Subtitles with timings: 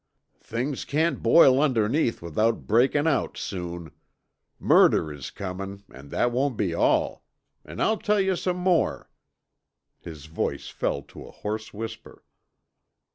[0.39, 3.91] "Things can't boil underneath without breakin' out soon.
[4.57, 7.23] Murder is comin' an' that won't be all.
[7.63, 9.11] And I'll tell yuh some more."
[9.99, 12.23] His voice fell to a hoarse whisper.